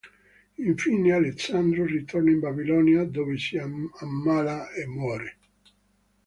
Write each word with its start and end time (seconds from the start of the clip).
Infine 0.67 1.11
Alessandro 1.13 1.85
ritorna 1.85 2.31
in 2.31 2.39
Babilonia, 2.39 3.03
dove 3.03 3.37
si 3.37 3.55
ammala 3.59 4.71
e 4.71 4.87
muore. 4.87 5.37